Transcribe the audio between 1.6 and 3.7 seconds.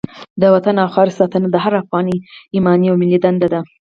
هر افغان ایماني او ملي دنده ده.